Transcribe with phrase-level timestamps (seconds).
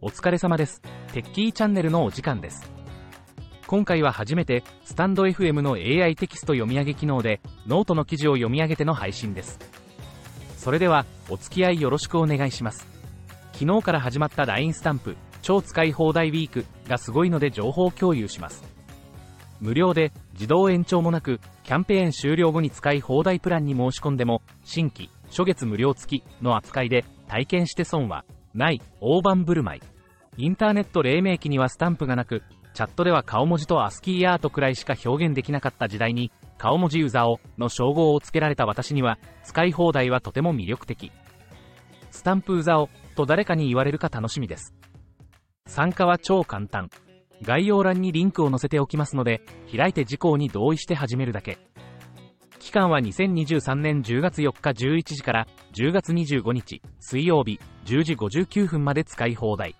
[0.00, 0.82] お疲れ様です。
[1.12, 2.68] テッキーチャンネルのお時間です。
[3.68, 9.60] 今回は初めて、スタンド FM の AI テキスト読み上げ機能で、ノートの記事を読み上げての配信です。
[10.56, 12.88] それでは、お付き合いよろしくお願いします。
[13.52, 18.64] 昨日から始まった LINE スタンプ、超使い放題ウィークがすごいので情報共有します。
[19.60, 29.80] 無料で、自動延長もなく、キャンペーン終了後に使い放題プランに申し込んでも、新規、初月無料付きの扱いで、体験して損は、ない、大盤振る舞い。
[30.38, 32.42] インターネット黎明期にはスタンプがなく、
[32.74, 41.12] チャットでは顔文字とアスキーアートくらいしか表現できなかった時代に、顔文字ユーザーをの称号を付けられた私には、使い放題はとても魅力的。
[42.10, 44.74] スタンプウザオと誰かに言われるか楽しみです。
[45.66, 46.88] 参加は超簡単。
[47.42, 49.42] 概要欄にリンクを載せておきますので、
[49.74, 51.58] 開いて事項に同意して始めるだけ。
[52.58, 59.74] 期間は2023年10月4日11時から10月25日水曜日10時59分まで使い放題。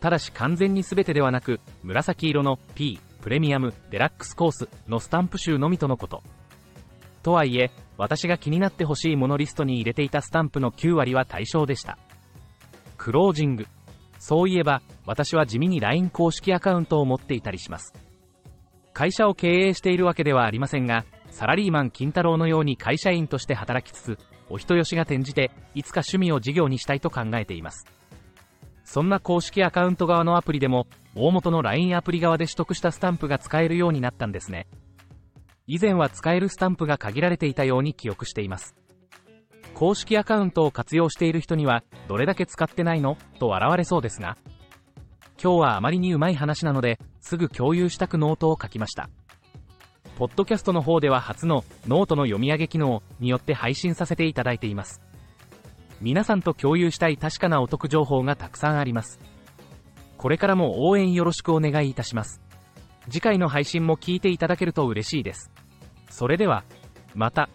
[0.00, 6.22] ただし完全に全てではなく、紫色の P、プレミアム、デラックスコースのスタンプ集のみとのこと。
[7.22, 11.98] とはいえ、私が気になってほしいものリストに入れていたスタンプの9割は対象でした。
[12.96, 13.66] クロージング。
[14.18, 17.94] そういえば、私は地味に LINE 公式アカウントを持っていたりします。
[18.92, 24.18] 会社を経営しているわけではありませんが、サラリーマン金太郎のように会社員として働きつつ、
[24.48, 27.86] お人よしが転じて、いつか趣味を事業にしたいと考えています。
[28.84, 34.66] そんな公式アカウント側のアプリでも、大元の LINE アプリ側で取得したスタンプが使えるようになったんですね。
[35.66, 38.74] 以前は使えるスタンプが限られていたように記憶しています。
[39.74, 43.18] 公式アカウントを活用している人には、どれだけ使ってないの？
[43.38, 44.38] と笑われそうですが、
[45.42, 49.10] 今日はあまりにうまい話なので、すぐ共有したくノートを書きました。
[50.16, 55.02] ポッドキャストの方では初のノートの読み上げ機能によって配信させていただいています。
[56.00, 59.20] 皆さんと共有したい確かなお得情報がたくさんあります。
[60.16, 62.40] これからも応援よろしくお願いいたします。
[63.10, 65.50] 次回の配信も聞いていただけると嬉しいです。
[66.08, 66.64] それでは、
[67.14, 67.48] また。